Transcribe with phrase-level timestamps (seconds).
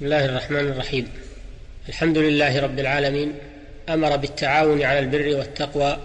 [0.00, 1.08] بسم الله الرحمن الرحيم.
[1.88, 3.32] الحمد لله رب العالمين.
[3.88, 5.98] أمر بالتعاون على البر والتقوى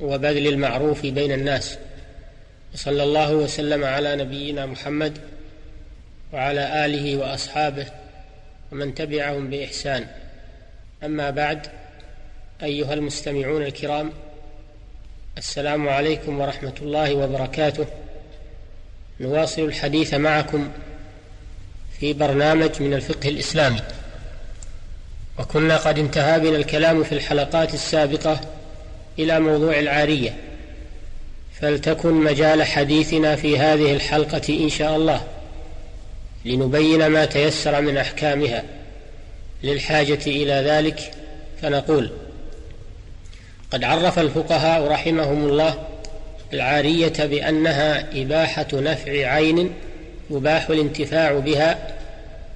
[0.00, 1.78] وبذل المعروف بين الناس.
[2.74, 5.18] وصلى الله وسلم على نبينا محمد
[6.32, 7.86] وعلى آله وأصحابه
[8.72, 10.06] ومن تبعهم بإحسان.
[11.04, 11.66] أما بعد
[12.62, 14.12] أيها المستمعون الكرام
[15.38, 17.86] السلام عليكم ورحمة الله وبركاته.
[19.20, 20.70] نواصل الحديث معكم
[22.02, 23.80] في برنامج من الفقه الإسلامي.
[25.38, 28.40] وكنا قد انتهى بنا الكلام في الحلقات السابقة
[29.18, 30.36] إلى موضوع العارية.
[31.60, 35.22] فلتكن مجال حديثنا في هذه الحلقة إن شاء الله.
[36.44, 38.64] لنبين ما تيسر من أحكامها.
[39.62, 41.14] للحاجة إلى ذلك
[41.62, 42.10] فنقول
[43.70, 45.86] قد عرف الفقهاء رحمهم الله
[46.52, 49.72] العارية بأنها إباحة نفع عين
[50.30, 51.91] يباح الانتفاع بها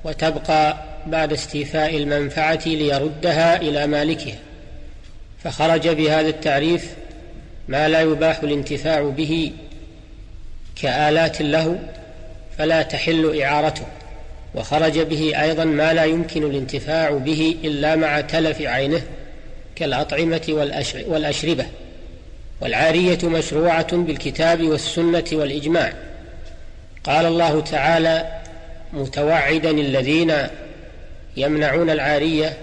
[0.04, 4.38] وتبقى بعد استيفاء المنفعة ليردها إلى مالكها.
[5.44, 6.94] فخرج بهذا التعريف
[7.68, 9.52] ما لا يباح الانتفاع به
[10.82, 11.78] كآلات له
[12.58, 13.84] فلا تحل إعارته.
[14.54, 19.02] وخرج به أيضا ما لا يمكن الانتفاع به إلا مع تلف عينه
[19.76, 20.70] كالأطعمة
[21.06, 21.66] والأشربة.
[22.60, 25.92] والعارية مشروعة بالكتاب والسنة والإجماع.
[27.04, 28.35] قال الله تعالى
[28.92, 30.32] متوعدا الذين
[31.36, 32.56] يمنعون العارية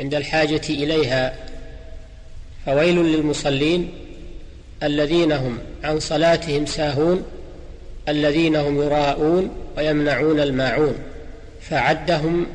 [0.00, 1.34] عند الحاجة إليها
[2.66, 3.90] فويل للمصلين
[4.82, 7.24] الذين هم عن صلاتهم ساهون
[8.08, 10.94] الذين هم يراءون ويمنعون الماعون
[11.60, 12.46] فعدهم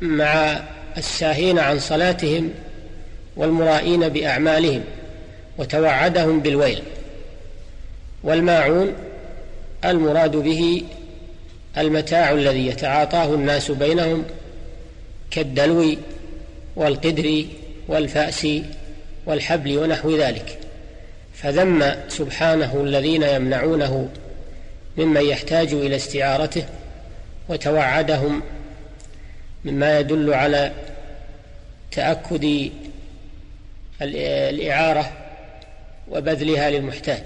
[0.00, 0.60] مع
[0.96, 2.50] الساهين عن صلاتهم
[3.36, 4.84] والمرائين بأعمالهم
[5.58, 6.82] وتوعدهم بالويل
[8.22, 8.92] والماعون
[9.84, 10.82] المراد به
[11.78, 14.24] المتاع الذي يتعاطاه الناس بينهم
[15.30, 15.96] كالدلو
[16.76, 17.44] والقدر
[17.88, 18.46] والفأس
[19.26, 20.58] والحبل ونحو ذلك.
[21.34, 24.08] فذم سبحانه الذين يمنعونه
[24.96, 26.64] ممن يحتاج إلى استعارته
[27.48, 28.42] وتوعدهم
[29.64, 30.72] مما يدل على
[31.92, 32.70] تأكد
[34.02, 35.12] الإعارة
[36.10, 37.22] وبذلها للمحتاج.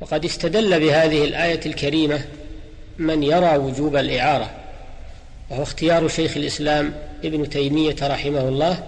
[0.00, 2.20] وقد استدل بهذه الآية الكريمة
[2.98, 4.50] من يرى وجوب الإعارة
[5.50, 6.92] وهو اختيار شيخ الإسلام
[7.24, 8.82] ابن تيمية رحمه الله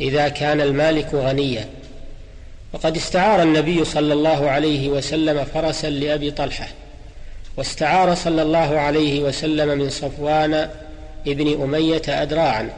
[0.00, 1.68] إذا كان المالك غنيا.
[2.72, 6.68] وقد استعار النبي صلى الله عليه وسلم فرسا لأبي طلحة
[7.56, 10.70] واستعار صلى الله عليه وسلم من صفوان
[11.26, 12.70] ابن أمية أدراعا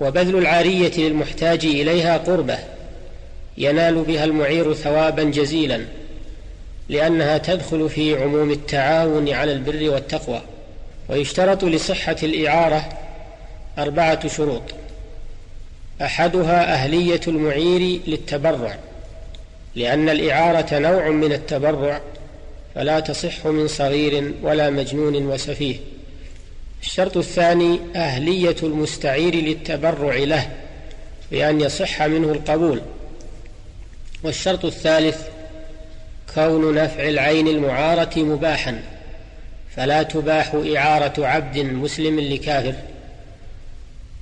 [0.00, 2.58] وبذل العارية للمحتاج إليها قربة
[3.58, 5.84] ينال بها المعير ثوابا جزيلا.
[6.88, 10.42] لأنها تدخل في عموم التعاون على البر والتقوى
[11.08, 12.88] ويشترط لصحة الإعارة
[13.78, 14.62] أربعة شروط.
[16.02, 18.78] أحدها أهلية المعير للتبرع
[19.74, 22.00] لأن الإعارة نوع من التبرع
[22.74, 25.76] فلا تصح من صغير ولا مجنون وسفيه.
[26.82, 30.50] الشرط الثاني أهلية المستعير للتبرع له
[31.30, 32.80] بأن يصح منه القبول.
[34.22, 35.28] والشرط الثالث
[36.34, 38.82] كون نفع العين المعارة مباحا
[39.76, 42.74] فلا تباح إعارة عبد مسلم لكافر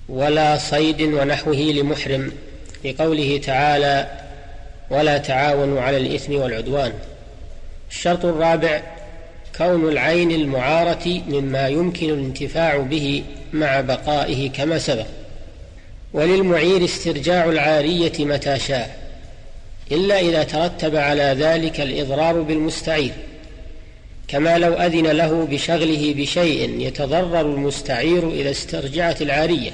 [0.08, 2.32] ولا صيد ونحوه لمحرم
[2.84, 4.06] لقوله تعالى
[4.90, 6.92] ولا تعاونوا على الإثم والعدوان
[7.90, 8.82] الشرط الرابع
[9.58, 15.06] كون العين المعارة مما يمكن الانتفاع به مع بقائه كما سبق.
[16.12, 19.05] وللمعير استرجاع العارية متى شاء.
[19.92, 23.12] إلا إذا ترتب على ذلك الإضرار بالمستعير
[24.28, 29.70] كما لو أذن له بشغله بشيء يتضرر المستعير إذا استرجعت العارية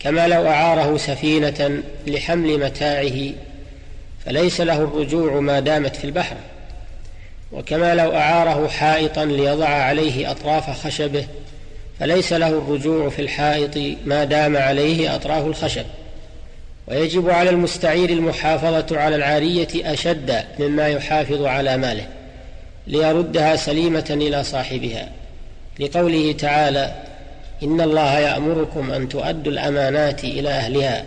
[0.00, 3.32] كما لو أعاره سفينة لحمل متاعه
[4.26, 6.36] فليس له الرجوع ما دامت في البحر.
[7.52, 11.26] وكما لو أعاره حائطا ليضع عليه أطراف خشبه
[12.00, 15.84] فليس له الرجوع في الحائط ما دام عليه أطراف الخشب.
[16.90, 22.06] ويجب على المستعير المحافظة على العارية أشد مما يحافظ على ماله
[22.86, 25.08] ليردها سليمة إلى صاحبها.
[25.80, 26.94] لقوله تعالى
[27.62, 31.04] إن الله يأمركم أن تؤدوا الأمانات إلى أهلها.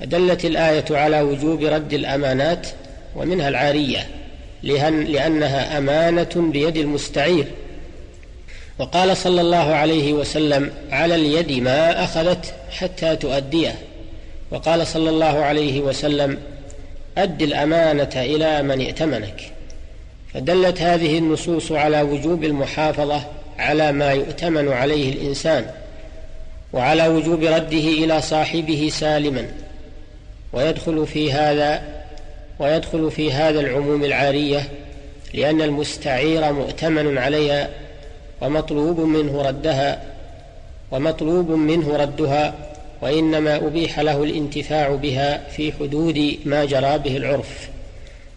[0.00, 2.66] فدلت الآية على وجوب رد الأمانات
[3.16, 4.06] ومنها العارية
[4.62, 7.46] لأنها أمانة بيد المستعير.
[8.78, 13.74] وقال صلى الله عليه وسلم على اليد ما أخذت حتى تؤديه.
[14.52, 16.38] وقال صلى الله عليه وسلم
[17.18, 19.52] أد الأمانة إلى من ائتمنك.
[20.34, 23.22] فدلت هذه النصوص على وجوب المحافظة
[23.58, 25.66] على ما يؤتمن عليه الإنسان
[26.72, 29.48] وعلى وجوب رده إلى صاحبه سالما.
[30.52, 31.82] ويدخل في هذا
[32.58, 34.68] ويدخل في هذا العموم العارية
[35.34, 37.68] لأن المستعير مؤتمن عليها
[38.40, 40.02] ومطلوب منه ردها
[40.90, 42.54] ومطلوب منه ردها
[43.02, 47.68] وإنما أبيح له الانتفاع بها في حدود ما جرى به العرف.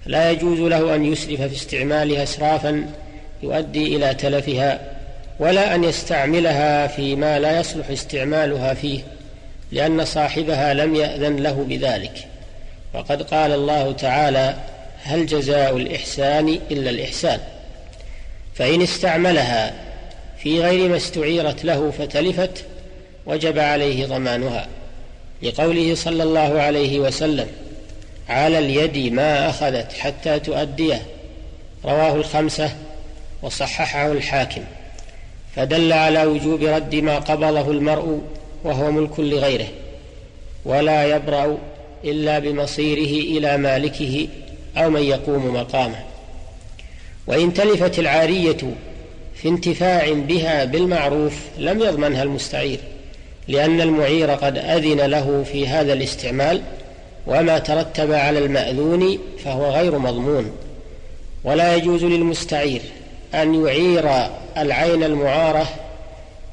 [0.06, 2.90] لا يجوز له أن يسرف في استعمالها اسرافا
[3.44, 4.80] يؤدي إلى تلفها
[5.40, 9.00] ولا أن يستعملها فيما لا يصلح استعمالها فيه
[9.72, 12.28] لأن صاحبها لم يأذن له بذلك.
[12.94, 14.56] وقد قال الله تعالى
[15.04, 17.40] هل جزاء الإحسان إلا الإحسان
[18.56, 19.74] فإن استعملها
[20.38, 22.66] في غير ما استعيرت له فتلفت
[23.26, 24.68] وجب عليه ضمانها
[25.42, 27.48] لقوله صلى الله عليه وسلم
[28.30, 31.02] على اليد ما أخذت حتى تؤديه
[31.86, 32.76] رواه الخمسة
[33.42, 34.62] وصححه الحاكم
[35.56, 38.22] فدل على وجوب رد ما قبضه المرء
[38.64, 39.68] وهو ملك لغيره
[40.66, 41.58] ولا يبرأ
[42.04, 44.28] إلا بمصيره إلى مالكه
[44.78, 46.00] أو من يقوم مقامه
[47.28, 48.58] وإن تلفت العارية
[49.36, 52.80] في انتفاع بها بالمعروف لم يضمنها المستعير
[53.48, 56.62] لأن المعير قد أذن له في هذا الاستعمال
[57.28, 60.52] وما ترتب على المأذون فهو غير مضمون.
[61.44, 62.82] ولا يجوز للمستعير
[63.34, 64.10] أن يعير
[64.58, 65.68] العين المعارة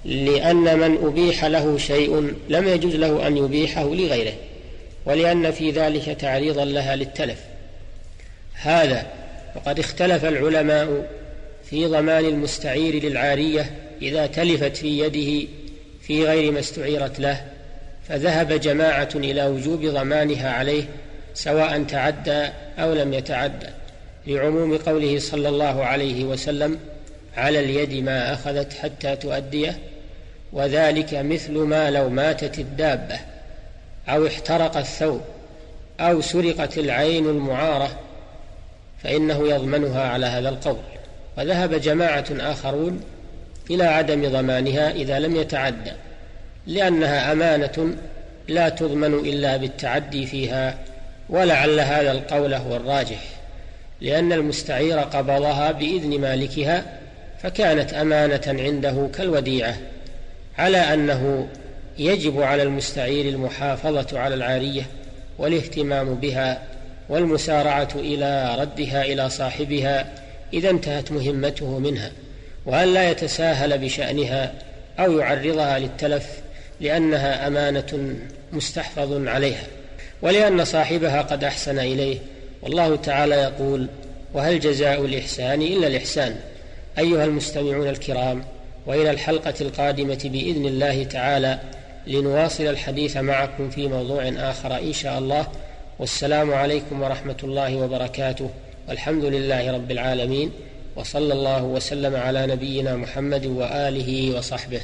[0.05, 4.33] لأن من أبيح له شيء لم يجوز له أن يبيحه لغيره
[5.07, 7.39] ولأن في ذلك تعريضا لها للتلف.
[8.55, 9.07] هذا
[9.57, 11.07] وقد اختلف العلماء
[11.65, 13.71] في ضمان المستعير للعارية
[14.03, 15.49] إذا تلفت في يده
[16.03, 17.45] في غير ما استعيرت له
[18.09, 20.85] فذهب جماعة إلى وجوب ضمانها عليه
[21.35, 23.67] سواء تعدى أو لم يتعدى
[24.27, 26.79] لعموم قوله صلى الله عليه وسلم
[27.37, 29.79] على اليد ما أخذت حتى تؤديه
[30.53, 33.19] وذلك مثل ما لو ماتت الدابة
[34.09, 35.21] أو احترق الثوب
[36.01, 38.01] أو سرقت العين المعارة
[39.03, 40.77] فإنه يضمنها على هذا القول.
[41.39, 43.01] وذهب جماعة آخرون
[43.75, 45.93] إلى عدم ضمانها إذا لم يتعدى
[46.67, 47.95] لأنها أمانة
[48.49, 50.79] لا تضمن إلا بالتعدي فيها
[51.29, 53.21] ولعل هذا القول هو الراجح
[54.01, 56.85] لأن المستعير قبضها بإذن مالكها
[57.43, 59.77] فكانت أمانة عنده كالوديعة
[60.59, 61.49] على أنه
[61.99, 64.83] يجب على المستعير المحافظة على العارية
[65.39, 66.63] والاهتمام بها
[67.09, 70.13] والمسارعة إلى ردها إلى صاحبها
[70.53, 72.11] إذا انتهت مهمته منها.
[72.67, 74.53] وأن لا يتساهل بشأنها
[74.99, 76.27] أو يعرضها للتلف
[76.81, 78.17] لأنها أمانة
[78.53, 79.65] مستحفظ عليها
[80.23, 82.19] ولأن صاحبها قد أحسن إليه.
[82.63, 83.87] والله تعالى يقول
[84.35, 86.37] وهل جزاء الإحسان إلا الإحسان؟
[86.99, 88.45] أيها المستمعون الكرام
[88.87, 91.59] وإلى الحلقة القادمة بإذن الله تعالى
[92.07, 95.47] لنواصل الحديث معكم في موضوع آخر إن شاء الله.
[95.99, 98.51] والسلام عليكم ورحمة الله وبركاته.
[98.89, 100.53] والحمد لله رب العالمين.
[100.97, 104.81] وصلى الله وسلم على نبينا محمد وآله وصحبه.